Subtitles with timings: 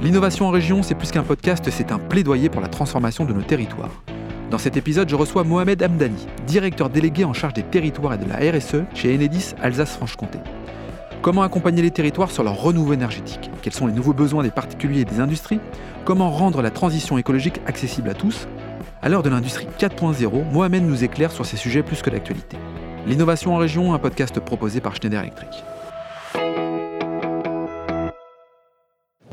[0.00, 3.42] L'innovation en région, c'est plus qu'un podcast, c'est un plaidoyer pour la transformation de nos
[3.42, 3.90] territoires.
[4.48, 8.28] Dans cet épisode, je reçois Mohamed Hamdani, directeur délégué en charge des territoires et de
[8.28, 10.38] la RSE chez Enedis Alsace-Franche-Comté.
[11.20, 13.50] Comment accompagner les territoires sur leur renouveau énergétique?
[13.60, 15.58] Quels sont les nouveaux besoins des particuliers et des industries?
[16.04, 18.46] Comment rendre la transition écologique accessible à tous?
[19.02, 22.56] À l'heure de l'industrie 4.0, Mohamed nous éclaire sur ces sujets plus que d'actualité.
[23.08, 25.64] L'innovation en région, un podcast proposé par Schneider Electric.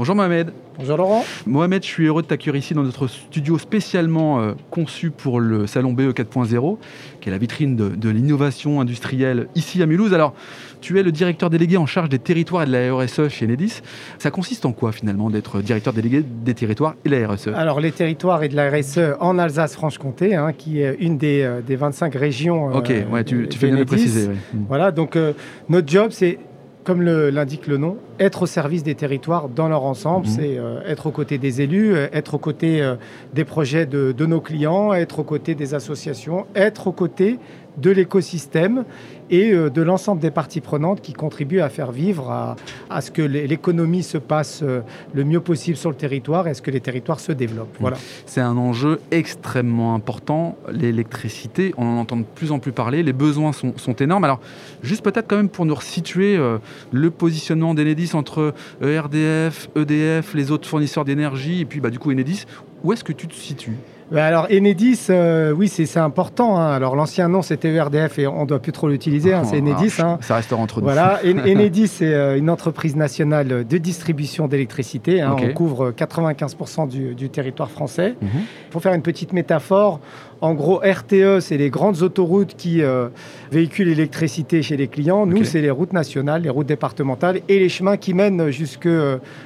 [0.05, 0.54] Bonjour Mohamed.
[0.77, 1.26] Bonjour Laurent.
[1.48, 5.66] Mohamed, je suis heureux de t'accueillir ici dans notre studio spécialement euh, conçu pour le
[5.66, 6.78] salon BE 4.0,
[7.20, 10.14] qui est la vitrine de, l'innovation industrielle ici à Mulhouse.
[10.14, 10.36] Alors,
[10.80, 13.81] tu es le directeur délégué en charge des territoires et de la RSE chez Enedis.
[14.20, 17.80] Ça consiste en quoi finalement d'être directeur délégué des territoires et de la RSE Alors,
[17.80, 22.20] les territoires et de la RSE en Alsace-Franche-Comté, hein, qui est une des, 25 euh,
[22.20, 22.67] régions.
[22.76, 24.30] ok, ouais, tu, tu fais bien le préciser.
[24.67, 25.34] Voilà, donc euh,
[25.67, 26.38] notre job, c'est
[26.85, 30.27] comme l'indique le, nom, être au service des territoires dans leur ensemble.
[30.27, 30.31] Mhm.
[30.31, 32.95] C'est euh, être aux côtés des élus, euh, être aux côtés euh,
[33.33, 37.39] des projets de, de, nos clients, être aux côtés des associations, être aux côtés
[37.78, 38.86] de l'écosystème
[39.30, 42.56] et euh, de l'ensemble des parties prenantes qui contribuent à faire vivre,
[42.90, 44.82] à, ce que l'économie se passe euh,
[45.14, 47.76] le mieux possible sur le territoire et à ce que les territoires se développent.
[47.80, 47.98] Voilà.
[48.26, 53.14] C'est un enjeu extrêmement important, l'électricité, on en entend de plus en plus parler, les
[53.14, 54.26] besoins sont, énormes.
[54.26, 54.42] Alors,
[54.84, 56.58] juste peut-être quand même pour nous resituer euh,
[56.92, 62.12] le positionnement d'Enedis entre ERDF, EDF, les autres fournisseurs d'énergie et puis bah, du coup
[62.12, 62.45] Enedis,
[62.84, 63.78] où est-ce que tu te situes?
[64.14, 66.58] Alors Enedis, euh, oui, c'est important.
[66.58, 66.72] Hein.
[66.72, 69.95] Alors l'ancien nom c'était ERDF et on ne doit plus trop l'utiliser, hein, c'est Enedis.
[70.00, 70.17] Ah, hein.
[70.22, 70.86] Ça restera entre nous.
[70.86, 75.23] Voilà, Enedis c'est euh, une entreprise nationale de distribution d'électricité.
[75.23, 78.16] On couvre 95% du, territoire français.
[78.22, 78.30] Mhm.
[78.70, 80.00] Pour faire une petite métaphore,
[80.42, 83.08] en gros, RTE, c'est les grandes autoroutes qui euh,
[83.52, 85.26] véhiculent l'électricité chez les clients.
[85.26, 88.88] Nous, c'est les routes nationales, les routes départementales et les chemins qui mènent jusque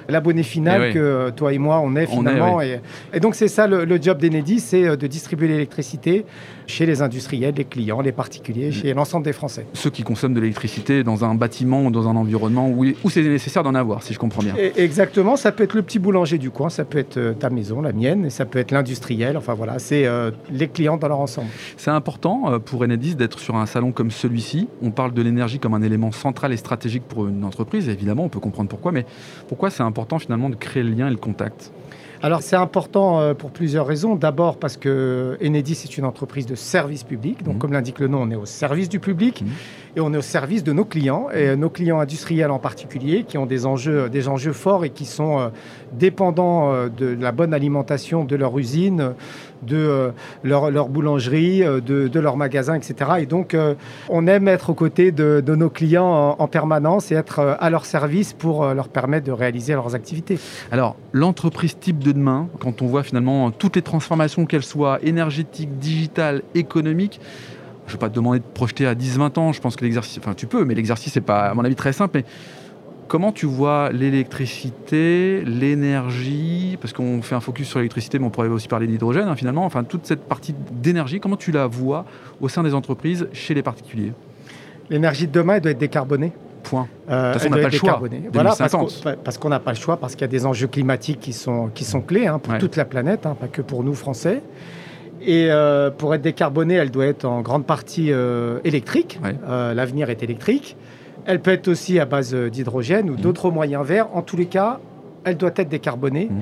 [0.09, 2.59] l'abonné final eh que toi et moi, on est finalement.
[2.61, 2.81] et,
[3.21, 6.26] donc, c'est ça le, le job d'Enedis, c'est de distribuer l'électricité
[6.65, 9.67] chez les industriels, les clients, les particuliers, chez l'ensemble des Français.
[9.73, 13.21] Ceux qui consomment de l'électricité dans un bâtiment ou dans un environnement où, où c'est
[13.21, 14.55] nécessaire d'en avoir, si je comprends bien.
[14.77, 17.82] exactement, ça peut être le petit boulanger du coin, ça peut être euh, ta maison,
[17.82, 21.20] la mienne, et ça peut être l'industriel, enfin voilà, c'est euh, les clients dans leur
[21.20, 21.49] ensemble.
[21.77, 24.67] C'est important euh, pour Enedis d'être sur un salon comme celui-ci.
[24.82, 28.30] On parle de l'énergie comme un élément central et stratégique pour une entreprise, évidemment, on
[28.30, 29.05] peut comprendre pourquoi, mais
[29.48, 31.71] pourquoi c'est important finalement de créer le lien et le contact?
[32.21, 34.15] Alors c'est important euh, pour plusieurs raisons.
[34.15, 37.43] D'abord parce que Enedis est une entreprise de service public.
[37.43, 37.59] Donc mmh.
[37.59, 39.41] comme l'indique le nom, on est au service du public.
[39.41, 39.47] Mmh
[39.95, 43.37] et on est au service de nos clients, et nos clients industriels en particulier, qui
[43.37, 45.49] ont des enjeux, des enjeux forts et qui sont euh,
[45.93, 49.13] dépendants euh, de la bonne alimentation de leur usine,
[49.64, 50.11] de euh,
[50.43, 53.11] leur, boulangerie, de, leur magasin, etc.
[53.20, 53.55] Et donc,
[54.09, 58.33] on aime être aux côtés de, nos clients en, permanence et être à leur service
[58.33, 60.39] pour leur permettre de réaliser leurs activités.
[60.71, 65.77] Alors, l'entreprise type de demain, quand on voit finalement toutes les transformations, qu'elles soient énergétiques,
[65.80, 67.20] digitales, économiques,
[67.89, 70.20] je ne vais pas te demander de projeter à 10-20 ans, je pense que l'exercice,
[70.20, 72.21] enfin tu peux, mais l'exercice n'est pas, à mon avis, très simple.
[73.09, 78.47] Comment tu vois l'électricité, l'énergie, parce qu'on fait un focus sur l'électricité, mais on pourrait
[78.47, 82.05] aussi parler d'hydrogène hein, finalement, enfin toute cette partie d'énergie, comment tu la vois
[82.39, 84.14] au sein des entreprises, chez les particuliers?
[84.89, 86.31] L'énergie de demain, elle doit être décarbonée.
[86.64, 86.87] Point.
[87.09, 88.02] Euh, de toute façon, on n'a pas le choix.
[88.33, 91.33] Voilà, parce qu'on n'a pas le choix, parce qu'il y a des enjeux climatiques qui
[91.33, 94.41] sont, qui sont clés hein, pour toute la planète, hein, pas que pour nous, Français.
[95.21, 99.20] Et euh, pour être décarbonée, elle doit être en grande partie euh, électrique.
[99.47, 100.77] Euh, l'avenir est électrique.
[101.25, 103.21] Elle peut être aussi à base d'hydrogène ou mmh.
[103.21, 104.07] d'autres moyens verts.
[104.15, 104.80] En tous les cas,
[105.23, 106.27] elle doit être décarbonée.
[106.30, 106.41] Mmh.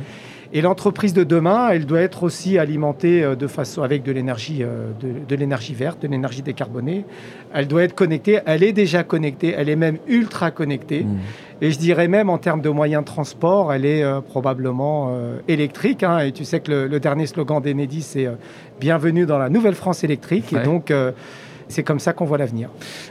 [0.54, 4.60] Et l'entreprise de demain, elle doit être aussi alimentée euh, de façon avec de l'énergie,
[4.62, 7.06] euh, de, l'énergie verte, de l'énergie décarbonée.
[7.54, 8.40] Elle doit être connectée.
[8.46, 9.54] Elle est déjà connectée.
[9.58, 11.04] Elle est même ultra connectée.
[11.04, 11.18] Mmh.
[11.62, 15.12] Et je dirais même en termes de moyens de transport, elle est euh, probablement
[15.48, 16.04] électrique.
[16.04, 16.20] Hein.
[16.20, 18.30] Et tu sais que le, dernier slogan d'Enedis, c'est
[18.80, 20.54] Bienvenue dans la nouvelle France électrique.
[20.54, 20.92] Et donc
[21.70, 22.70] c'est comme ça qu'on voit l'avenir.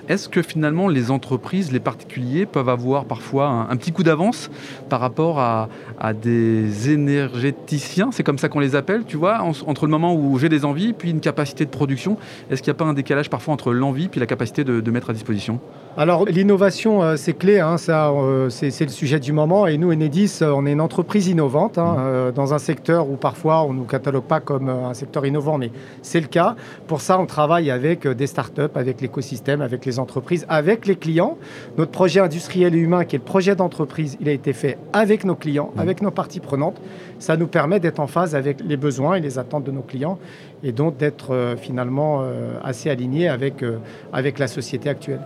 [0.08, 4.50] Est-ce que finalement les entreprises, les particuliers peuvent avoir parfois un, petit coup d'avance
[4.88, 5.68] par rapport à,
[6.14, 8.10] des énergéticiens?
[8.12, 10.92] C'est comme ça qu'on les appelle, tu vois, entre le moment où j'ai des envies
[10.92, 12.16] puis une capacité de production.
[12.50, 15.10] Est-ce qu'il n'y a pas un décalage parfois entre l'envie puis la capacité de mettre
[15.10, 15.60] à disposition?
[15.98, 19.66] Alors l'innovation, euh, c'est clé, hein, ça, euh, c'est le sujet du moment.
[19.66, 22.32] Et nous, Enedis, euh, on est une entreprise innovante hein, mmh.
[22.32, 25.70] dans un secteur où parfois on ne nous catalogue pas comme un secteur innovant, mais
[26.02, 26.54] c'est le cas.
[26.86, 31.38] Pour ça, on travaille avec des startups, avec l'écosystème, avec les entreprises, avec les clients.
[31.78, 35.24] Notre projet industriel et humain, qui est le projet d'entreprise, il a été fait avec
[35.24, 35.80] nos clients, mmh.
[35.80, 36.80] avec nos parties prenantes.
[37.18, 40.18] Ça nous permet d'être en phase avec les besoins et les attentes de nos clients
[40.62, 42.24] et donc d'être finalement
[42.62, 43.64] assez alignés avec,
[44.12, 45.20] avec la société actuelle.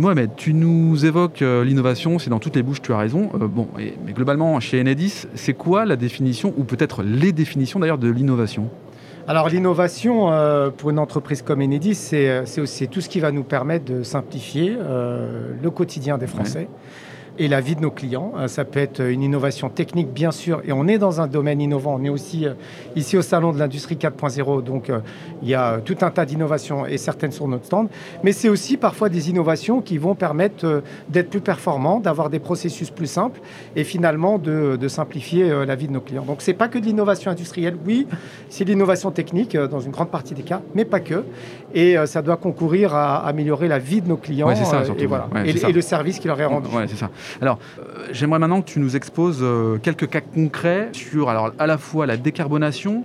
[0.00, 3.28] Mohamed, tu nous évoques euh, l'innovation, c'est dans toutes les bouches, tu as raison.
[3.34, 7.98] Euh, bon, mais globalement, chez Enedis, c'est quoi la définition, ou peut-être les définitions d'ailleurs,
[7.98, 8.70] de l'innovation?
[9.30, 13.44] Alors l'innovation euh, pour une entreprise comme Enedis, c'est aussi tout ce qui va nous
[13.44, 16.66] permettre de simplifier le quotidien des Français
[17.38, 18.32] et la vie de nos clients.
[18.36, 21.60] Euh, ça peut être une innovation technique, bien sûr, et on est dans un domaine
[21.60, 21.96] innovant.
[21.98, 22.54] On est aussi euh,
[22.96, 25.00] ici au Salon de l'Industrie 4.0, donc euh,
[25.42, 27.88] il y a tout un tas d'innovations et certaines sur notre stand.
[28.22, 32.90] Mais c'est aussi parfois des innovations qui vont permettre d'être plus performants, d'avoir des processus
[32.90, 33.40] plus simples
[33.76, 36.24] et finalement de, simplifier la vie de nos clients.
[36.24, 38.06] Donc c'est pas que de l'innovation industrielle, oui,
[38.48, 41.24] c'est de l'innovation technique dans une grande partie des cas, mais pas que.
[41.74, 45.28] Et ça doit concourir à améliorer la vie de nos clients et, voilà.
[45.44, 46.68] et, le service qui leur est rendu.
[46.88, 47.10] c'est ça.
[47.40, 51.66] Alors, euh, j'aimerais maintenant que tu nous exposes euh, quelques cas concrets sur alors, à
[51.66, 53.04] la fois la décarbonation,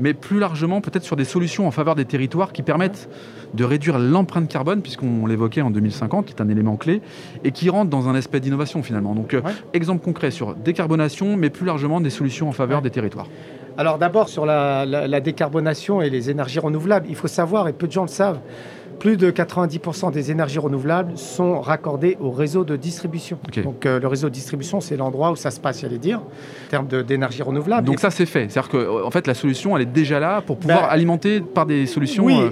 [0.00, 3.08] mais plus largement peut-être sur des solutions en faveur des territoires qui permettent
[3.54, 7.00] de réduire l'empreinte carbone, puisqu'on l'évoquait en 2050, qui est un élément clé,
[7.44, 9.14] et qui rentre dans un aspect d'innovation finalement.
[9.14, 9.40] Donc, euh,
[9.72, 13.26] exemple concret sur décarbonation, mais plus largement des solutions en faveur des territoires.
[13.78, 17.92] Alors d'abord sur la, décarbonation et les énergies renouvelables, il faut savoir, et peu de
[17.92, 18.40] gens le savent,
[18.98, 23.38] plus de 90% des énergies renouvelables sont raccordées au réseau de distribution.
[23.62, 26.70] Donc euh, le réseau de distribution, c'est l'endroit où ça se passe, j'allais dire, en
[26.70, 27.86] termes d'énergie renouvelable.
[27.86, 28.50] Donc ça, c'est fait.
[28.50, 31.66] C'est-à-dire que en fait, la solution, elle est déjà là pour pouvoir ben, alimenter par
[31.66, 32.24] des solutions.
[32.24, 32.50] Oui, euh,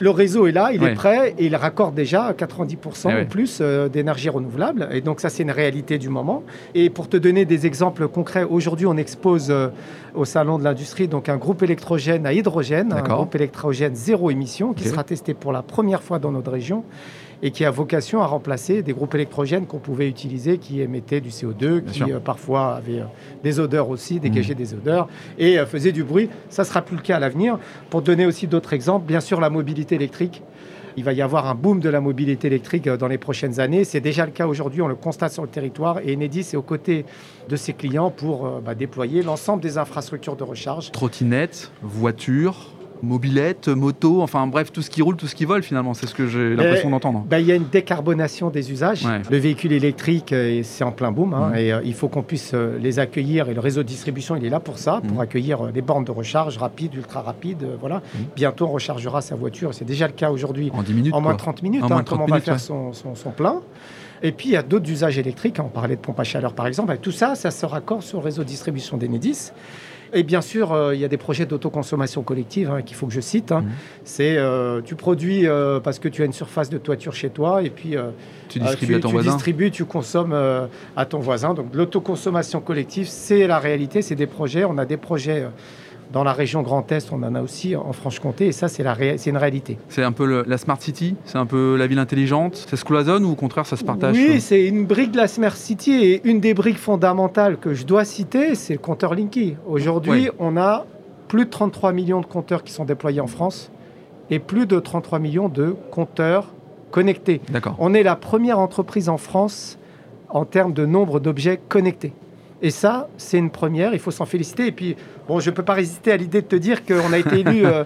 [0.00, 3.58] le réseau est là, il est prêt et il raccorde déjà 90% ou eh plus
[3.60, 4.88] euh, d'énergie renouvelable.
[4.92, 6.42] Et donc ça, c'est une réalité du moment.
[6.74, 9.52] Et pour te donner des exemples concrets, aujourd'hui, on expose
[10.14, 14.72] au salon de l'industrie donc un groupe électrogène à hydrogène, un groupe électrogène zéro émission
[14.72, 16.84] qui sera testé pour la première fois dans notre région
[17.42, 21.28] et qui a vocation à remplacer des groupes électrogènes qu'on pouvait utiliser qui émettaient du
[21.30, 23.04] CO2, qui euh, parfois avaient euh,
[23.44, 24.58] des odeurs aussi, dégageaient mmh.
[24.58, 25.08] des odeurs
[25.38, 26.28] et euh, faisaient du bruit.
[26.48, 27.58] Ça ne sera plus le cas à l'avenir.
[27.90, 30.42] Pour donner aussi d'autres exemples, bien sûr la mobilité électrique.
[30.96, 33.84] Il va y avoir un boom de la mobilité électrique dans les prochaines années.
[33.84, 36.00] C'est déjà le cas aujourd'hui, on le constate sur le territoire.
[36.04, 37.04] Et Enedis est aux côtés
[37.48, 40.90] de ses clients pour bah, déployer l'ensemble des infrastructures de recharge.
[40.90, 45.94] Trottinettes, voitures, mobilette, moto, enfin bref, tout ce qui roule, tout ce qui vole finalement,
[45.94, 47.24] c'est ce que j'ai l'impression d'entendre.
[47.28, 49.04] Bah, il y a une décarbonation des usages.
[49.30, 51.56] Le véhicule électrique, euh, c'est en plein boom, hein, mmh.
[51.56, 54.44] et euh, il faut qu'on puisse euh, les accueillir, et le réseau de distribution, il
[54.44, 55.20] est là pour ça, pour mmh.
[55.20, 57.96] accueillir des bornes de recharge rapides, ultra rapides, voilà.
[57.96, 58.18] Mmh.
[58.36, 60.70] Bientôt, on rechargera sa voiture, c'est déjà le cas aujourd'hui.
[60.72, 62.92] En 10 minutes En moins de 30 minutes, en hein, on va faire son,
[63.36, 63.60] plein.
[64.22, 65.58] Et puis, il y a d'autres usages électriques.
[65.60, 66.96] On parlait de pompe à chaleur, par exemple.
[67.00, 69.52] tout ça, ça se raccorde sur le réseau de distribution d'Enedis.
[70.12, 73.12] Et bien sûr, euh, il y a des projets d'autoconsommation collective hein, qu'il faut que
[73.12, 73.52] je cite.
[73.52, 73.62] Hein.
[73.62, 73.70] Mmh.
[74.04, 77.62] C'est euh, tu produis euh, parce que tu as une surface de toiture chez toi
[77.62, 77.94] et puis
[78.48, 80.34] tu distribues à ton tu distribues, tu consommes
[80.96, 81.54] à ton voisin.
[81.54, 84.64] Donc l'autoconsommation collective, c'est la réalité, c'est des projets.
[84.64, 85.46] On a des projets
[86.12, 89.36] dans la région Grand Est, on en a aussi en Franche-Comté, et ça, c'est une
[89.36, 89.78] réalité.
[89.88, 93.24] C'est un peu la Smart City C'est un peu la ville intelligente Ça se cloisonne
[93.24, 96.20] ou au contraire, ça se partage Oui, c'est une brique de la Smart City, et
[96.28, 99.56] une des briques fondamentales que je dois citer, c'est le compteur Linky.
[99.66, 100.86] Aujourd'hui, on a
[101.28, 103.70] plus de 33 millions de compteurs qui sont déployés en France,
[104.30, 106.52] et plus de 33 millions de compteurs
[106.90, 107.40] connectés.
[107.50, 107.76] D'accord.
[107.78, 109.78] On est la première entreprise en France
[110.30, 112.12] en termes de nombre d'objets connectés.
[112.60, 114.66] Et ça, c'est une première, il faut s'en féliciter.
[114.66, 114.96] Et puis,
[115.28, 117.62] bon, je ne peux pas résister à l'idée de te dire qu'on a été élu
[117.64, 117.84] euh,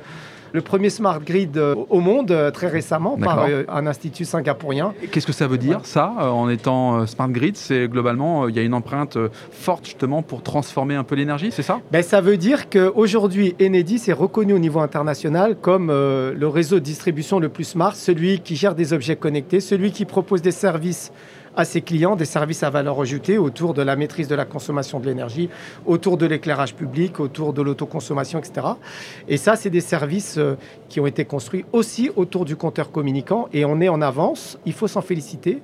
[0.54, 4.94] le premier smart grid euh, au monde euh, très récemment par un institut singapourien.
[5.10, 7.56] Qu'est-ce que ça veut dire, ça, en étant smart grid?
[7.56, 9.18] C'est globalement, il y a une empreinte
[9.50, 11.80] forte justement pour transformer un peu l'énergie, c'est ça?
[11.90, 16.84] Ben, Ça veut dire qu'aujourd'hui, Enedis est reconnu au niveau international comme le réseau de
[16.84, 21.12] distribution le plus smart, celui qui gère des objets connectés, celui qui propose des services
[21.56, 25.00] à ses clients des services à valeur ajoutée autour de la maîtrise de la consommation
[25.00, 25.48] de l'énergie,
[25.86, 28.66] autour de l'éclairage public, autour de l'autoconsommation, etc.
[29.28, 30.56] Et ça, c'est des services euh,
[30.88, 34.72] qui ont été construits aussi autour du compteur communicant et on est en avance, il
[34.72, 35.62] faut s'en féliciter.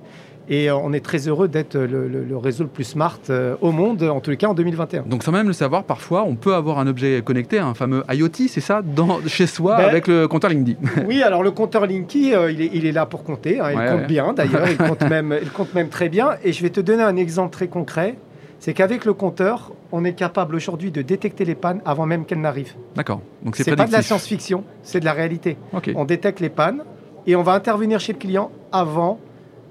[0.50, 4.02] Et euh, on est très heureux d'être le, réseau le plus smart euh, au monde,
[4.02, 5.02] en tous les cas en 2021.
[5.02, 8.48] Donc sans même le savoir, parfois, on peut avoir un objet connecté, un fameux IoT,
[8.48, 10.76] c'est ça, dans, chez soi ben, avec le compteur Linky.
[11.06, 13.60] oui, alors le compteur Linky, euh, il, est, là pour compter.
[13.60, 16.36] Hein, il compte bien d'ailleurs, il, compte même, il compte même très bien.
[16.42, 18.16] Et je vais te donner un exemple très concret.
[18.60, 22.40] C'est qu'avec le compteur, on est capable aujourd'hui de détecter les pannes avant même qu'elles
[22.40, 22.74] n'arrivent.
[22.96, 23.20] D'accord.
[23.42, 25.56] Donc c'est pas de la science-fiction, c'est de la réalité.
[25.94, 26.82] On détecte les pannes
[27.26, 29.20] et on va intervenir chez le client avant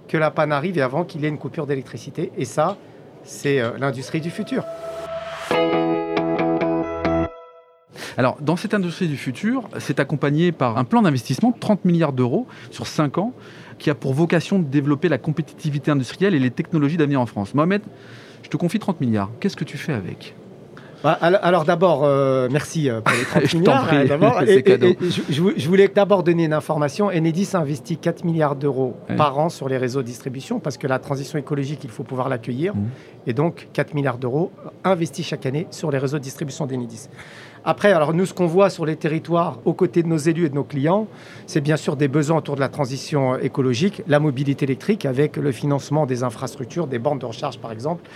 [0.07, 2.31] que la panne arrive et avant qu'il y ait une coupure d'électricité.
[2.37, 2.77] Et ça,
[3.23, 4.63] c'est euh, l'industrie du futur.
[8.17, 12.13] Alors, dans cette industrie du futur, c'est accompagné par un plan d'investissement de 30 milliards
[12.13, 13.33] d'euros sur 5 ans
[13.77, 17.53] qui a pour vocation de développer la compétitivité industrielle et les technologies d'avenir en France.
[17.53, 17.83] Mohamed,
[18.41, 19.29] je te confie 30 milliards.
[19.39, 20.33] Qu'est-ce que tu fais avec?
[21.03, 24.45] Bah, Alors, d'abord, euh, merci pour les 30 milliards.
[25.29, 27.07] je, voulais d'abord donner une information.
[27.07, 30.99] Enedis investit 4 milliards d'euros par an sur les réseaux de distribution parce que la
[30.99, 32.75] transition écologique, il faut pouvoir l'accueillir.
[32.75, 32.87] Mmh.
[33.27, 34.51] Et donc, 4 milliards d'euros
[34.83, 37.09] investis chaque année sur les réseaux de distribution d'Enedis.
[37.69, 40.49] Après, alors nous, ce qu'on voit sur les territoires, aux côtés de nos élus et
[40.49, 41.05] de nos clients,
[41.47, 45.51] c'est bien sûr des besoins autour de la transition écologique, la mobilité électrique avec le
[45.51, 48.09] financement des infrastructures, des bandes de recharge par exemple,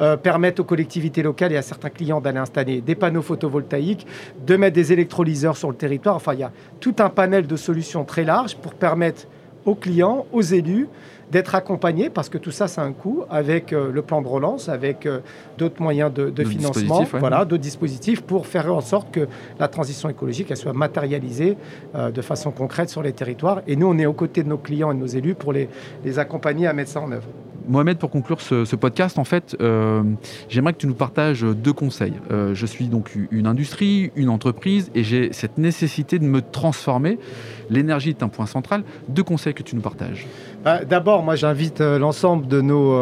[0.00, 4.08] euh, permettre aux collectivités locales et à certains clients d'aller installer des panneaux photovoltaïques,
[4.44, 6.16] de mettre des électrolyseurs sur le territoire.
[6.16, 9.28] Enfin, il y a tout un panel de solutions très large pour permettre
[9.66, 10.88] aux clients, aux élus,
[11.30, 14.68] d'être accompagné, parce que tout ça, c'est un coût, avec euh, le plan de relance,
[14.68, 15.20] avec euh,
[15.58, 19.26] d'autres moyens de, financement, voilà, d'autres dispositifs pour faire en sorte que
[19.58, 21.56] la transition écologique elle soit matérialisée
[21.94, 23.62] euh, de façon concrète sur les territoires.
[23.66, 25.68] Et nous, on est aux côtés de nos clients et de nos élus pour les,
[26.04, 27.26] les accompagner à mettre ça en œuvre.
[27.66, 30.02] Mohamed, pour conclure ce, podcast, en fait, euh,
[30.48, 32.14] j'aimerais que tu nous partages deux conseils.
[32.30, 37.18] Euh, je suis donc une industrie, une entreprise, et j'ai cette nécessité de me transformer.
[37.70, 38.84] L'énergie est un point central.
[39.08, 40.26] Deux conseils que tu nous partages.
[40.64, 42.96] Bah, d'abord, moi, j'invite euh, l'ensemble de nos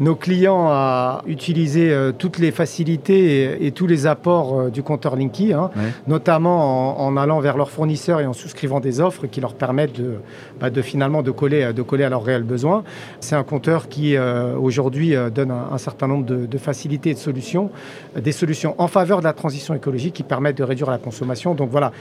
[0.00, 5.16] nos clients à utiliser euh, toutes les facilités et, tous les apports euh, du compteur
[5.16, 5.70] Linky, hein,
[6.06, 10.16] notamment en, allant vers leurs fournisseurs et en souscrivant des offres qui leur permettent de,
[10.60, 12.84] bah, finalement de coller, de coller à leurs réels besoins.
[13.20, 17.70] C'est un compteur qui euh, aujourd'hui donne un, certain nombre de, facilités et de solutions,
[18.16, 21.54] des solutions en faveur de la transition écologique qui permettent de réduire la consommation.
[21.54, 21.92] Donc voilà,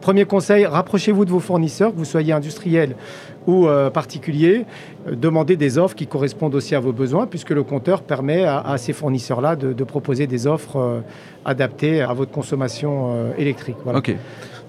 [0.00, 2.94] premier conseil, rapprochez-vous de vos fournisseurs, que vous soyez industriel
[3.46, 4.66] ou particulier,
[5.10, 8.92] demandez des offres qui correspondent aussi à vos besoins puisque le compteur permet à, ces
[8.92, 11.00] fournisseurs-là de, proposer des offres euh,
[11.44, 13.76] adaptées à votre consommation euh, électrique.
[13.92, 14.14] Ok.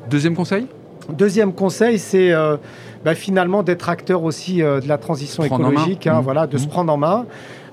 [0.09, 0.67] Deuxième conseil?
[1.09, 2.57] Deuxième conseil, c'est euh,
[3.03, 6.23] bah, finalement d'être acteur aussi de la transition écologique, hein, mmh.
[6.23, 7.25] voilà, de se prendre en main.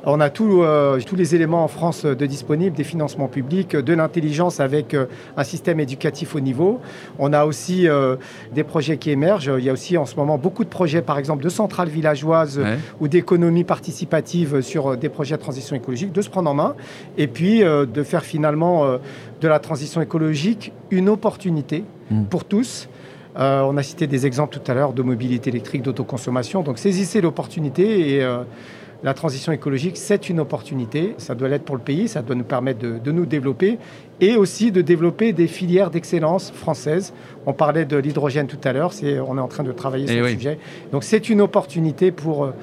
[0.04, 4.60] On a euh, tous les éléments en France de disponibles, des financements publics, de l'intelligence
[4.60, 6.80] avec euh, un système éducatif au niveau.
[7.18, 8.16] On a aussi euh,
[8.54, 9.50] des projets qui émergent.
[9.58, 12.60] Il y a aussi en ce moment beaucoup de projets, par exemple, de centrales villageoises
[13.00, 16.74] ou d'économie participative sur des projets de transition écologique, de se prendre en main
[17.16, 18.98] et puis de faire finalement
[19.40, 22.24] de la transition écologique une opportunité hmm.
[22.24, 22.88] pour tous.
[23.36, 26.62] on a cité des exemples tout à l'heure de mobilité électrique, d'autoconsommation.
[26.62, 28.26] Donc saisissez l'opportunité et
[29.02, 31.14] la transition écologique, c'est une opportunité.
[31.18, 33.78] Ça doit l'être pour le pays, ça doit nous permettre de, nous développer
[34.20, 37.12] et aussi de développer des filières d'excellence françaises.
[37.46, 38.92] On parlait de l'hydrogène tout à l'heure,
[39.28, 40.58] on est en train de travailler eh sur le sujet.
[40.90, 42.54] Donc c'est une opportunité pour, euh,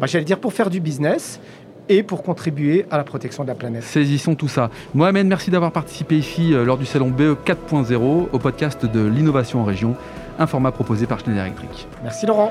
[0.00, 1.40] bah, j'allais dire, pour faire du business
[1.88, 3.82] et pour contribuer à la protection de la planète.
[3.82, 4.70] Saisissons tout ça.
[4.94, 9.60] Mohamed, merci d'avoir participé ici euh, lors du salon BE 4.0 au podcast de l'innovation
[9.60, 9.94] en région,
[10.38, 11.86] un format proposé par Schneider Electric.
[12.02, 12.50] Merci Laurent.